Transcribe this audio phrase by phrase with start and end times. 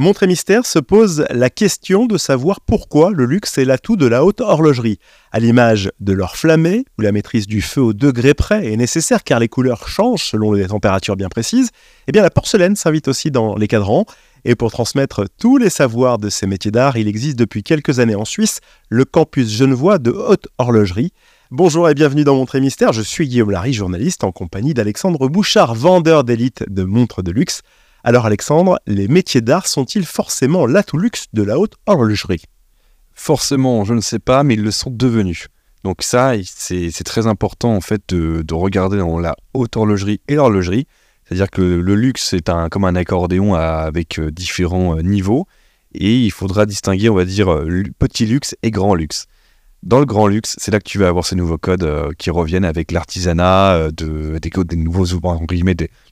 [0.00, 4.06] Montre et Mystère se pose la question de savoir pourquoi le luxe est l'atout de
[4.06, 4.98] la haute horlogerie.
[5.30, 9.22] À l'image de l'or flammé, où la maîtrise du feu au degré près est nécessaire
[9.24, 11.68] car les couleurs changent selon les températures bien précises,
[12.08, 14.06] eh bien la porcelaine s'invite aussi dans les cadrans.
[14.46, 18.14] Et pour transmettre tous les savoirs de ces métiers d'art, il existe depuis quelques années
[18.14, 21.12] en Suisse le campus genevois de haute horlogerie.
[21.50, 25.28] Bonjour et bienvenue dans Montre et Mystère, je suis Guillaume Larry, journaliste en compagnie d'Alexandre
[25.28, 27.60] Bouchard, vendeur d'élite de montres de luxe.
[28.02, 32.42] Alors Alexandre, les métiers d'art sont-ils forcément l'atout luxe de la haute horlogerie?
[33.12, 35.48] Forcément, je ne sais pas, mais ils le sont devenus.
[35.84, 40.86] Donc ça, c'est très important en fait de, regarder dans la haute horlogerie et l'horlogerie.
[41.24, 45.46] C'est-à-dire que le luxe est un, comme un accordéon avec euh, différents euh, niveaux
[45.94, 49.26] et il faudra distinguer, on va dire, euh, petit luxe et grand luxe.
[49.82, 52.64] Dans le grand luxe, c'est là que tu vas avoir ces nouveaux codes qui reviennent
[52.64, 55.40] avec l'artisanat, de, des, nouveaux ouvrages,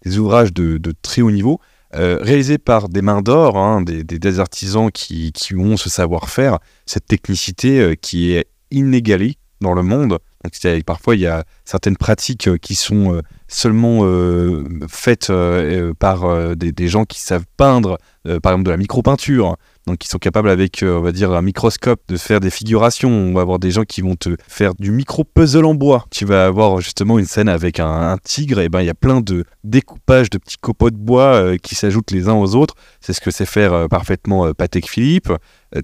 [0.05, 1.61] des ouvrages de, très haut niveau,
[1.95, 7.81] euh, réalisé par des mains d'or, hein, des, artisans qui, ont ce savoir-faire, cette technicité
[7.81, 10.19] euh, qui est inégalée dans le monde.
[10.45, 14.07] Donc, parfois, il y a certaines pratiques euh, qui sont seulement
[14.89, 15.33] faites
[15.99, 17.99] par des, des, gens qui savent peindre,
[18.43, 19.57] par exemple de la micro-peinture,
[19.89, 23.09] donc ils sont capables avec, euh, on va dire, un microscope de faire des figurations.
[23.09, 26.05] On va avoir des gens qui vont te faire du micro-puzzle en bois.
[26.11, 29.23] Tu vas avoir justement une scène avec un, tigre, et ben il y a plein
[29.23, 32.75] de découpages de petits copeaux de bois euh, qui s'ajoutent les uns aux autres.
[33.01, 35.33] C'est ce que sait faire euh, parfaitement Patek Philippe.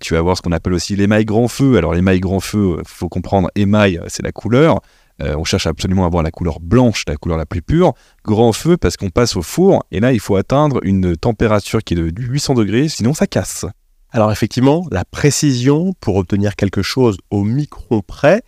[0.03, 1.79] tu vas avoir ce qu'on appelle aussi l'émail grand feu.
[1.79, 4.81] Alors l'émail grand feu, il faut comprendre, émail, c'est la couleur.
[5.21, 7.95] On cherche absolument à avoir la couleur blanche, la couleur la plus pure.
[8.25, 11.95] Grand feu parce qu'on passe au four et là il faut atteindre une température qui
[11.95, 13.65] est de 800 degrés, sinon ça casse.
[14.11, 18.43] Alors effectivement, la précision pour obtenir quelque chose au micron près,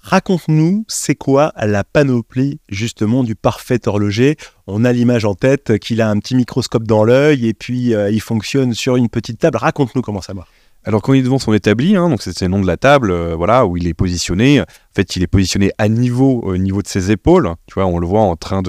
[0.00, 4.36] Raconte-nous, c'est quoi la panoplie justement du parfait horloger?
[4.66, 8.10] On a l'image en tête qu'il a un petit microscope dans l'œil et puis euh,
[8.10, 9.58] il fonctionne sur une petite table.
[9.58, 10.48] Raconte-nous comment ça marche.
[10.84, 13.34] Alors quand il est devant son établi, hein, c'est le nom de la table, euh,
[13.34, 14.60] voilà où il est positionné.
[14.60, 17.52] En fait, il est positionné à niveau, au niveau de ses épaules.
[17.66, 18.62] Tu on le voit en train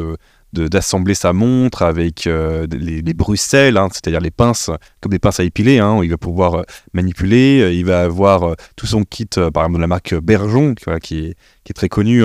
[0.52, 5.40] d'assembler sa montre avec euh, les, les, bruxelles, hein, c'est-à-dire les pinces, comme des pinces
[5.40, 9.46] à épiler, hein, il va pouvoir euh, manipuler, il va avoir tout son kit, par
[9.46, 11.36] exemple de la marque Bergeon, qui,
[11.70, 12.24] est, très connu,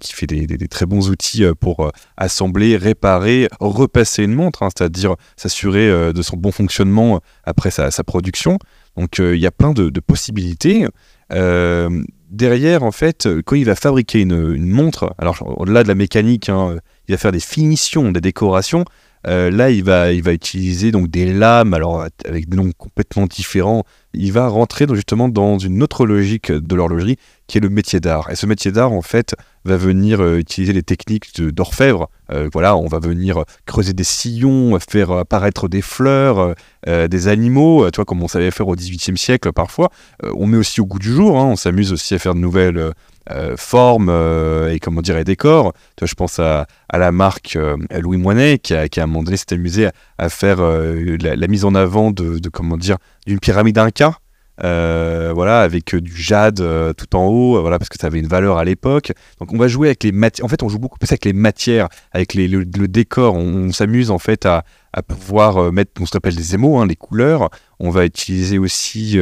[0.00, 6.22] qui fait des, très bons outils pour assembler, réparer, repasser une montre, c'est-à-dire s'assurer de
[6.22, 8.58] son bon fonctionnement après sa production.
[8.96, 10.86] Donc il y a plein de, possibilités.
[11.30, 16.48] derrière, en fait, quand il va fabriquer une, une montre, alors au-delà de la mécanique,
[16.48, 16.76] hein,
[17.08, 18.84] il va faire des finitions, des décorations.
[19.26, 23.26] Euh, là, il va, il va utiliser donc des lames, alors avec des noms complètement
[23.26, 23.84] différents.
[24.12, 28.30] Il va rentrer justement dans une autre logique de l'horlogerie, qui est le métier d'art.
[28.30, 29.34] Et ce métier d'art, en fait,
[29.64, 32.10] va venir euh, utiliser les techniques d'orfèvre.
[32.30, 36.54] Euh, voilà, on va venir creuser des sillons, faire apparaître des fleurs,
[36.86, 39.88] des animaux, tu comme on savait faire au XVIIIe siècle parfois.
[40.22, 41.38] on met aussi au goût du jour.
[41.38, 41.46] Hein.
[41.46, 42.92] on s'amuse aussi à faire de nouvelles
[43.30, 45.72] euh, forme euh, et comment dire et décor.
[46.02, 49.38] Je pense à, la marque euh, Louis Moinet qui a, qui à un moment donné
[49.38, 54.18] s'est amusé à, faire la, mise en avant de, comment dire d'une pyramide inca.
[54.58, 56.62] voilà, avec du jade
[56.98, 59.12] tout en haut, voilà, parce que ça avait une valeur à l'époque.
[59.40, 60.44] Donc on va jouer avec les matières.
[60.44, 63.36] En fait, on joue beaucoup plus avec les matières, avec les, le, décor.
[63.36, 64.64] On, s'amuse en fait à,
[65.08, 67.48] pouvoir mettre, on se rappelle des émaux, hein, les couleurs.
[67.80, 69.18] On va utiliser aussi,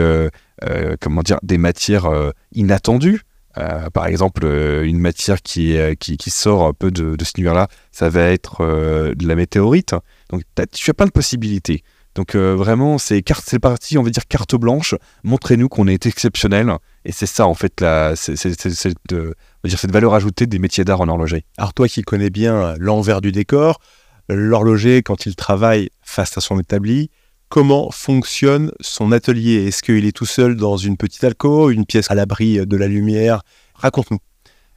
[1.01, 2.11] comment dire, des matières
[2.53, 3.23] inattendues.
[3.59, 7.33] Euh, par exemple, euh, une matière qui, qui, qui, sort un peu de, de ce
[7.37, 9.95] univers-là, ça va être euh, de la météorite.
[10.31, 10.43] Donc,
[10.73, 11.83] tu as plein de possibilités.
[12.15, 13.23] Donc, vraiment, c'est
[13.59, 14.95] parti, on va dire, carte blanche.
[15.25, 16.71] Montrez-nous qu'on est exceptionnel.
[17.07, 21.45] Et c'est ça, en fait, la, cette valeur ajoutée des métiers d'art en horlogerie.
[21.57, 23.81] Alors, toi qui connais bien l'envers du décor,
[24.29, 27.11] l'horloger, quand il travaille face à son établi,
[27.53, 29.67] comment fonctionne son atelier?
[29.67, 32.89] Est-ce qu'il est tout seul dans une petite alcôve, une pièce à l'abri de la
[32.89, 33.43] lumière?
[33.75, 34.21] Raconte-nous.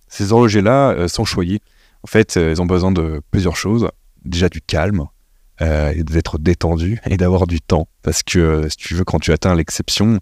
[0.09, 1.61] Ces horlogers-là euh, sont choyés.
[2.03, 3.87] En fait, euh, ils ont besoin de plusieurs choses.
[4.25, 5.05] Déjà du calme,
[5.61, 7.87] euh, d'être détendu et d'avoir du temps.
[8.01, 10.19] Parce que si tu veux, quand tu atteins l'exception,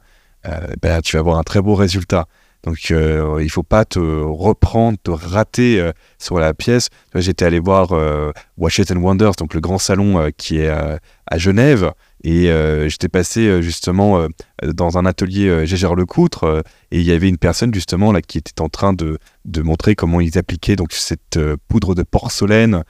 [0.80, 2.28] ben, tu vas avoir un très beau résultat.
[2.64, 6.90] Donc il il faut pas te reprendre, te rater sur la pièce.
[7.14, 7.92] J'étais allé voir
[8.92, 11.92] and Wonders, donc le grand salon qui est à Genève.
[12.24, 14.28] Et euh, j'étais passé euh, justement euh,
[14.72, 18.62] dans un atelier Gégère Lecoutre et il y avait une personne justement là qui était
[18.62, 22.84] en train de, de montrer comment ils appliquaient donc cette poudre de porcelaine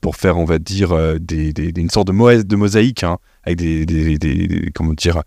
[0.00, 4.94] pour faire, on va dire, des, une sorte de, de mosaïque hein, avec des, comment
[4.94, 5.22] dire,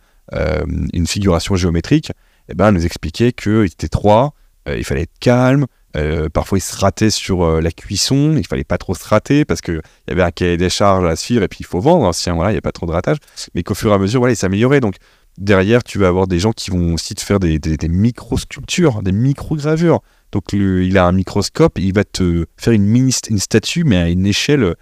[0.94, 2.12] une figuration géométrique.
[2.50, 4.34] Et ben, nous expliquait qu'ils étaient trois,
[4.68, 5.66] il fallait être calme,
[5.96, 8.36] Euh, parfois, il se ratait sur euh, la cuisson.
[8.38, 11.16] Il fallait pas trop se rater parce qu'il y avait un cahier des charges à
[11.16, 12.06] suivre et puis il faut vendre.
[12.06, 13.18] Hein, voilà, il n'y a pas trop de ratage.
[13.54, 14.82] Mais qu'au fur et à mesure, voilà, il s'améliorait.
[14.82, 14.96] Donc,
[15.38, 20.02] derrière, tu vas avoir des gens qui vont aussi te faire des, micro-sculptures, des micro-gravures.
[20.32, 24.10] Donc, il a un microscope, il va te faire une mini une statue, mais à
[24.10, 24.74] une échelle euh,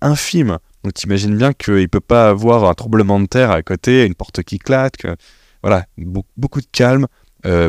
[0.00, 0.58] infime.
[0.82, 4.06] Donc, tu imagines bien qu'il ne peut pas avoir un tremblement de terre à côté,
[4.06, 5.06] une porte qui claque.
[5.64, 5.86] Voilà,
[6.36, 7.06] beaucoup de calme,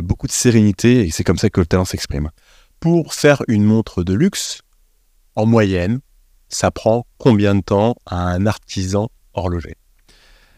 [0.04, 2.30] beaucoup de sérénité, et c'est comme ça que le talent s'exprime
[2.86, 4.62] pour faire une montre de luxe,
[5.36, 6.02] en moyenne,
[6.50, 9.76] ça prend combien de temps à un artisan horloger?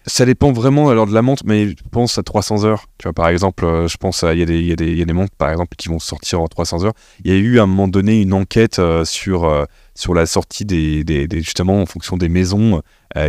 [0.05, 2.85] Ça dépend vraiment alors de la montre, mais je pense à 300 heures.
[2.97, 5.51] Tu vois, par exemple, euh, je pense il y, y, y, a des montres, par
[5.51, 6.93] exemple, qui vont sortir en 300 heures.
[7.23, 9.63] Il y a eu à un moment donné une enquête euh, sur, euh,
[9.95, 12.81] sur la sortie des, des, justement en fonction des maisons,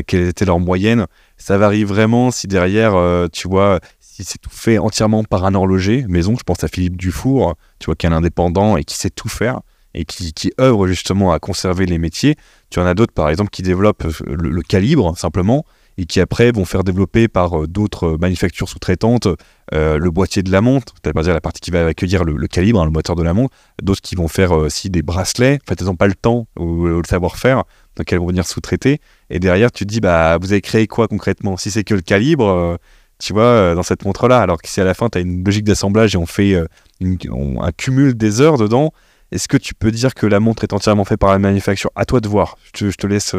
[0.06, 1.06] quelle était leur moyenne.
[1.36, 2.94] Ça varie vraiment si derrière,
[3.32, 3.80] tu vois,
[4.18, 6.34] si c'est tout fait entièrement par un horloger maison.
[6.36, 9.28] Je pense à Philippe Dufour, tu vois, qui est un indépendant et qui sait tout
[9.28, 9.60] faire
[9.94, 12.34] et qui, qui œuvre justement à conserver les métiers.
[12.68, 15.64] Tu en as d'autres, par exemple, qui développent le calibre simplement
[15.98, 19.28] et qui après vont faire développer par euh, d'autres manufactures sous-traitantes
[19.74, 22.84] euh, le boîtier de la montre, c'est-à-dire la partie qui va accueillir le, calibre, hein,
[22.84, 25.80] le moteur de la montre, d'autres qui vont faire euh, aussi des bracelets, en fait
[25.80, 27.64] elles n'ont pas le temps ou, le savoir-faire,
[27.96, 31.08] donc elles vont venir sous-traiter, et derrière tu te dis, bah vous avez créé quoi
[31.08, 31.56] concrètement?
[31.56, 32.78] Si c'est que le calibre,
[33.18, 35.64] tu vois, dans cette montre-là, alors que si à la fin tu as une logique
[35.64, 36.54] d'assemblage et on fait
[37.02, 38.92] un cumul des heures dedans,
[39.32, 41.90] est-ce que tu peux dire que la montre est entièrement faite par la manufacture?
[41.96, 43.34] À toi de voir, je te, laisse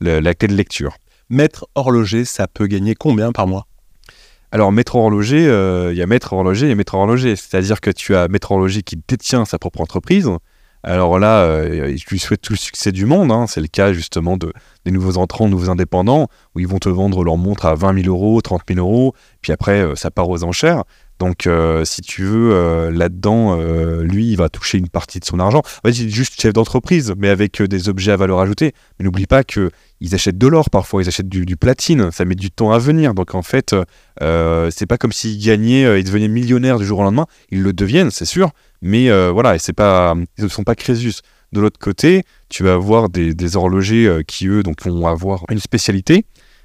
[0.00, 0.96] la clé de lecture
[1.32, 3.66] maître horloger, ça peut gagner combien par mois?
[4.52, 7.36] Alors, maître horloger, euh, il y a maître horloger et maître horloger.
[7.36, 10.28] C'est-à-dire que tu as maître horloger qui détient sa propre entreprise.
[10.84, 13.30] Alors là, euh, je lui souhaite tout le succès du monde.
[13.30, 13.46] Hein.
[13.46, 14.52] C'est le cas justement de,
[14.84, 18.08] des nouveaux entrants, nouveaux indépendants, où ils vont te vendre leur montre à 20 000
[18.08, 20.84] euros, 30 000 euros, puis après, euh, ça part aux enchères.
[21.22, 25.24] Donc, euh, si tu veux, euh, là-dedans, euh, lui, il va toucher une partie de
[25.24, 25.60] son argent.
[25.60, 28.72] En fait, il est juste chef d'entreprise, mais avec des objets à valeur ajoutée.
[28.98, 29.70] Mais n'oublie pas qu'ils
[30.14, 32.10] achètent de l'or parfois, ils achètent du, platine.
[32.10, 33.14] Ça met du temps à venir.
[33.14, 33.72] Donc, en fait,
[34.18, 37.26] c'est pas comme s'ils gagnaient, ils devenaient millionnaires du jour au lendemain.
[37.52, 38.50] Ils le deviennent, c'est sûr.
[38.80, 41.20] Mais voilà, pas, ils ne sont pas Crésus.
[41.52, 45.60] De l'autre côté, tu vas avoir des, des horlogers qui, eux, donc, vont avoir une
[45.60, 46.24] spécialité.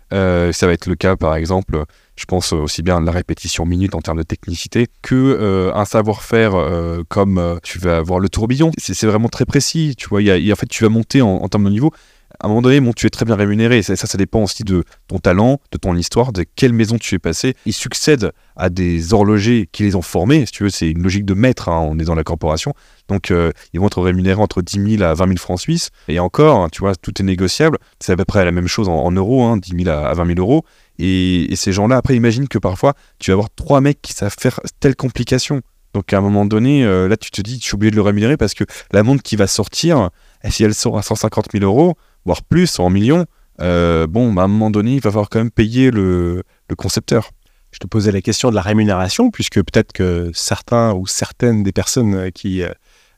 [0.09, 1.85] ça va être le cas, par exemple,
[2.17, 5.85] je pense aussi bien à la répétition minute en termes de technicité que euh, un
[5.85, 8.71] savoir-faire euh, comme euh, tu vas avoir le tourbillon.
[8.77, 9.93] C'est vraiment très précis.
[9.97, 11.91] Tu vois, en fait, tu vas monter en, termes de niveau
[12.39, 13.81] à un moment donné, bon, tu es très bien rémunéré.
[13.81, 17.19] Ça, ça, dépend aussi de ton talent, de ton histoire, de quelle maison tu es
[17.19, 17.55] passé.
[17.65, 20.45] Ils succèdent à des horlogers qui les ont formés.
[20.45, 21.69] Si tu veux, c'est une logique de maître.
[21.69, 22.73] Hein, on est dans la corporation.
[23.07, 23.31] Donc,
[23.73, 25.89] ils vont être rémunérés entre 10 000 à 20 000 francs suisses.
[26.09, 27.77] Et encore, hein, tu vois, tout est négociable.
[27.99, 30.27] C'est à peu près la même chose en, euros, hein, 10 000 à, à 20
[30.35, 30.65] 000 euros.
[30.99, 34.59] Et, ces gens-là, après, imagine que parfois, tu vas avoir trois mecs qui savent faire
[34.79, 35.61] telle complication.
[35.93, 38.01] Donc à un moment donné, euh, là, tu te dis, tu es obligé de le
[38.01, 40.09] rémunérer parce que la montre qui va sortir,
[40.49, 43.25] si elle sort à 150 000 euros, voire plus, en millions,
[43.61, 46.43] euh, bon, bah, à un moment donné, il va falloir quand même payer le,
[46.77, 47.31] concepteur.
[47.71, 51.71] Je te posais la question de la rémunération, puisque peut-être que certains ou certaines des
[51.71, 52.69] personnes qui euh,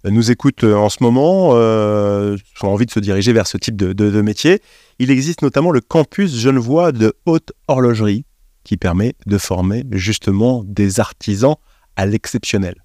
[0.06, 2.38] nous écoutent en ce moment ont
[2.68, 4.62] envie de se diriger vers ce type de métier.
[5.00, 8.26] Il existe notamment le campus genevois de haute horlogerie
[8.64, 11.56] qui permet de former justement des artisans
[11.96, 12.76] à l'exceptionnel.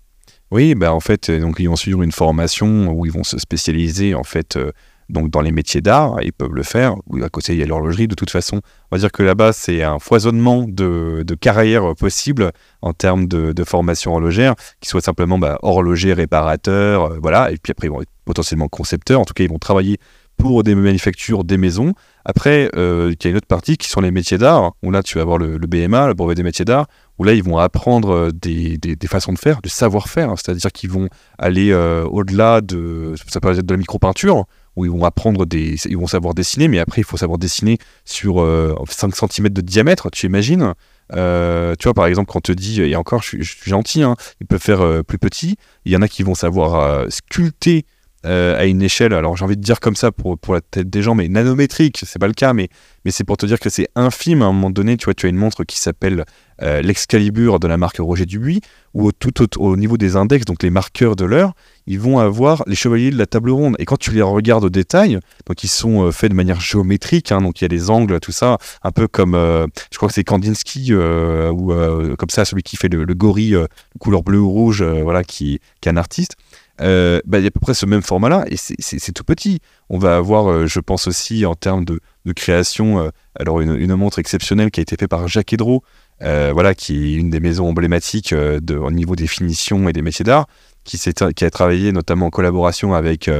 [0.50, 3.38] Oui, bah en fait, euh, donc ils vont suivre une formation où ils vont se
[3.38, 4.72] spécialiser en fait euh,
[5.09, 6.95] donc dans les métiers d'art, ils peuvent le faire.
[7.06, 8.09] Ou à côté, il y a l'horlogerie.
[8.09, 8.61] De toute façon,
[8.91, 12.53] on va dire que là-bas, c'est un foisonnement de, carrières possibles
[12.83, 17.51] en termes de, formation horlogère, qui soit simplement bah, horloger, réparateur, euh, voilà.
[17.51, 19.20] Et puis après, ils vont être potentiellement concepteurs.
[19.20, 19.99] En tout cas, ils vont travailler
[20.37, 21.93] pour des manufactures, des maisons.
[22.25, 25.03] Après, euh, il y a une autre partie qui sont les métiers d'art, où là,
[25.03, 26.87] tu vas avoir le, BMA, le brevet des métiers d'art,
[27.19, 31.08] où là, ils vont apprendre euh, des, façons de faire, du savoir-faire, c'est-à-dire qu'ils vont
[31.39, 34.44] aller au-delà de, ça peut être de la micro-peinture,
[34.76, 37.78] où ils vont apprendre des, ils vont savoir dessiner, mais après, il faut savoir dessiner
[38.04, 38.44] sur
[38.88, 40.74] 5 cm de diamètre, tu imagines
[41.10, 44.46] tu vois, par exemple, quand on te dit, et encore, je suis, gentil, hein, ils
[44.46, 45.56] peuvent faire plus petit.
[45.84, 47.84] Il y en a qui vont savoir sculpter
[48.24, 51.02] euh, à une échelle, alors j'ai envie de dire comme ça pour, la tête des
[51.02, 52.69] gens, mais nanométrique, c'est pas le cas, mais,
[53.04, 54.96] mais c'est pour te dire que c'est infime à un moment donné.
[54.96, 56.24] Tu vois, tu as une montre qui s'appelle
[56.62, 58.62] euh, l'Excalibur de la marque Roger Dubuis,
[58.94, 61.52] où tout au, niveau des index, donc les marqueurs de l'heure,
[61.86, 63.76] ils vont avoir les chevaliers de la table ronde.
[63.78, 67.31] Et quand tu les regardes au détail, donc ils sont euh, faits de manière géométrique,
[67.31, 70.14] hein, donc il y a des angles, tout ça, un peu comme, je crois que
[70.14, 71.72] c'est Kandinsky, ou
[72.16, 73.58] comme ça, celui qui fait le, le gorille
[73.98, 76.36] couleur bleu ou rouge, voilà, qui est un artiste.
[76.81, 79.60] Euh, bah, il y a à peu près ce même format-là, et c'est tout petit.
[79.90, 82.00] On va avoir, euh, je pense aussi, en termes de,
[82.34, 85.82] création, euh, alors une, montre exceptionnelle qui a été faite par Jacques Edro,
[86.20, 90.24] voilà, qui est une des maisons emblématiques de, au niveau des finitions et des métiers
[90.24, 90.46] d'art,
[90.84, 93.31] qui, qui a travaillé notamment en collaboration avec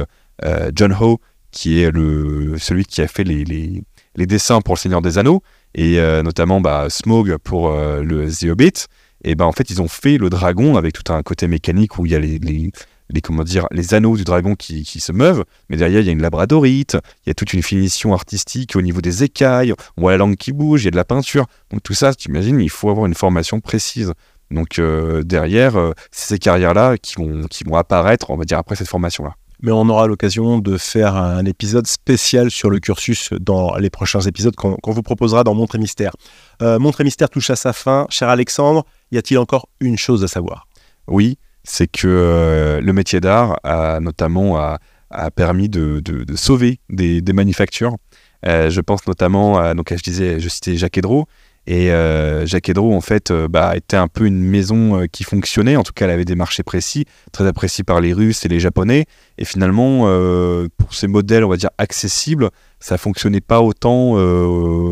[0.73, 1.19] John Ho,
[1.51, 5.41] qui est le, celui qui a fait les, les, dessins pour Le Seigneur des Anneaux,
[5.73, 8.87] et notamment bah, Smog pour le The.
[9.23, 12.05] Et ben en fait, ils ont fait le dragon avec tout un côté mécanique où
[12.05, 12.39] il y a les,
[13.21, 16.11] comment dire, les anneaux du dragon qui, qui, se meuvent, mais derrière il y a
[16.11, 20.11] une labradorite, il y a toute une finition artistique au niveau des écailles, on voit
[20.11, 21.45] la langue qui bouge, il y a de la peinture.
[21.71, 24.13] Donc tout ça, tu imagines, il faut avoir une formation précise.
[24.51, 28.57] Donc euh, derrière, euh, c'est ces carrières-là qui vont, qui vont apparaître, on va dire,
[28.57, 29.35] après cette formation-là.
[29.61, 34.19] Mais on aura l'occasion de faire un épisode spécial sur le cursus dans les prochains
[34.21, 36.11] épisodes qu'on vous proposera dans Montre et Mystère.
[36.61, 38.05] Euh, Montre et Mystère touche à sa fin.
[38.09, 40.67] Cher Alexandre, y a-t-il encore une chose à savoir?
[41.07, 44.79] Oui, c'est que euh, le métier d'art a notamment a,
[45.35, 46.01] permis de,
[46.35, 47.95] sauver des, manufactures.
[48.45, 51.27] Euh, je pense notamment à, donc je disais, je citais Jacques Edro,
[51.67, 55.77] et euh, Jacques Edro, en fait, bah, était un peu une maison qui fonctionnait.
[55.77, 58.59] En tout cas, elle avait des marchés précis, très appréciés par les Russes et les
[58.59, 59.05] Japonais.
[59.39, 60.01] Et finalement,
[60.77, 64.13] pour ces modèles, on va dire, accessibles, ça fonctionnait pas autant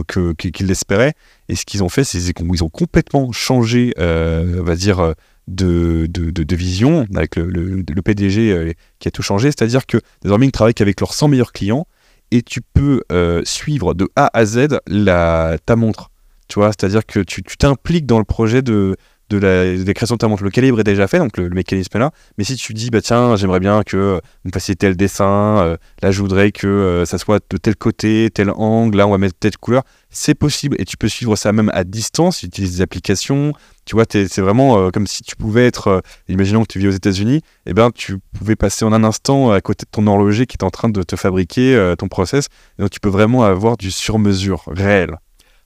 [0.07, 1.13] qu'ils l'espéraient.
[1.47, 5.13] Et ce qu'ils ont fait, c'est qu'ils ont complètement changé, on va dire,
[5.47, 9.49] de, de, vision avec le, PDG euh, qui a tout changé.
[9.49, 11.85] C'est-à-dire que désormais, ils travaillent qu'avec leurs 100 meilleurs clients
[12.31, 16.09] et tu peux euh, suivre de A à Z la, ta montre.
[16.47, 18.95] Tu vois, c'est-à-dire que tu t'impliques dans le projet de,
[19.29, 20.43] de la, création de ta montre.
[20.43, 22.11] Le calibre est déjà fait, donc le, mécanisme est là.
[22.37, 26.11] Mais si tu dis, bah tiens, j'aimerais bien que vous fassiez tel dessin, euh, là
[26.11, 29.37] je voudrais que euh, ça soit de tel côté, tel angle, là on va mettre
[29.39, 32.81] telle couleur, c'est possible et tu peux suivre ça même à distance, tu utilises des
[32.81, 33.53] applications.
[33.85, 36.91] Tu vois, c'est vraiment euh, comme si tu pouvais être, imaginons que tu vis aux
[36.91, 40.45] États-Unis, et eh ben tu pouvais passer en un instant à côté de ton horloger
[40.45, 42.47] qui est en train de te fabriquer ton process.
[42.77, 45.17] donc tu peux vraiment avoir du sur-mesure réel.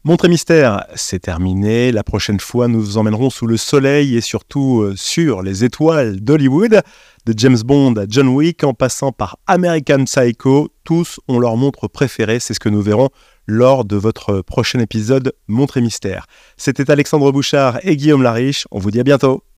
[0.08, 1.92] Montre mystère, c'est terminé.
[1.92, 6.22] La prochaine fois, nous vous emmènerons sous le soleil et surtout euh, sur les étoiles
[6.22, 6.82] d'Hollywood,
[7.26, 10.70] de James Bond à John Wick en passant par American Psycho.
[10.86, 13.10] Tous ont leur montre préférée, c'est ce que nous verrons
[13.48, 16.28] lors de votre prochain épisode Montre et mystère.
[16.58, 18.68] C'était Alexandre Bouchard et Guillaume Lariche.
[18.72, 19.48] On vous dit à bientôt.